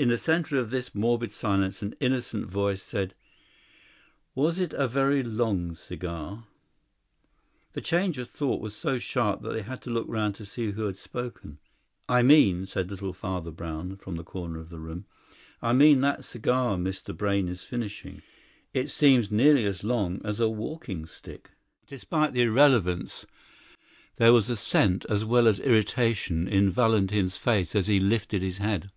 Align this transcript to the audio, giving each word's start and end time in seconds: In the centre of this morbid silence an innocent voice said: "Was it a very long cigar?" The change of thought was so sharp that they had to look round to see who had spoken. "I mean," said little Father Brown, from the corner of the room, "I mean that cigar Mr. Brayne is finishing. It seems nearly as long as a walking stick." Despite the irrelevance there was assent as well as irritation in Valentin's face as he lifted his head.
In 0.00 0.10
the 0.10 0.16
centre 0.16 0.56
of 0.60 0.70
this 0.70 0.94
morbid 0.94 1.32
silence 1.32 1.82
an 1.82 1.96
innocent 1.98 2.46
voice 2.46 2.84
said: 2.84 3.14
"Was 4.32 4.60
it 4.60 4.72
a 4.74 4.86
very 4.86 5.24
long 5.24 5.74
cigar?" 5.74 6.44
The 7.72 7.80
change 7.80 8.16
of 8.18 8.30
thought 8.30 8.60
was 8.60 8.76
so 8.76 8.98
sharp 8.98 9.42
that 9.42 9.48
they 9.52 9.62
had 9.62 9.82
to 9.82 9.90
look 9.90 10.06
round 10.08 10.36
to 10.36 10.46
see 10.46 10.70
who 10.70 10.84
had 10.86 10.98
spoken. 10.98 11.58
"I 12.08 12.22
mean," 12.22 12.64
said 12.64 12.88
little 12.92 13.12
Father 13.12 13.50
Brown, 13.50 13.96
from 13.96 14.14
the 14.14 14.22
corner 14.22 14.60
of 14.60 14.68
the 14.68 14.78
room, 14.78 15.04
"I 15.60 15.72
mean 15.72 16.00
that 16.02 16.24
cigar 16.24 16.76
Mr. 16.76 17.12
Brayne 17.12 17.48
is 17.48 17.64
finishing. 17.64 18.22
It 18.72 18.90
seems 18.90 19.32
nearly 19.32 19.64
as 19.64 19.82
long 19.82 20.24
as 20.24 20.38
a 20.38 20.48
walking 20.48 21.06
stick." 21.06 21.50
Despite 21.88 22.34
the 22.34 22.42
irrelevance 22.42 23.26
there 24.14 24.32
was 24.32 24.48
assent 24.48 25.06
as 25.10 25.24
well 25.24 25.48
as 25.48 25.58
irritation 25.58 26.46
in 26.46 26.70
Valentin's 26.70 27.36
face 27.36 27.74
as 27.74 27.88
he 27.88 27.98
lifted 27.98 28.42
his 28.42 28.58
head. 28.58 28.92